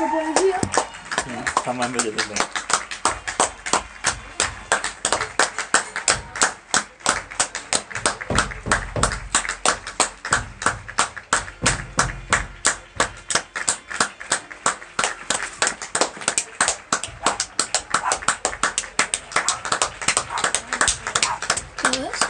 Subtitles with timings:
[0.00, 0.60] coba aja ya
[1.20, 2.44] Hmm, sama ambil dulu bang.
[21.76, 22.20] Terus?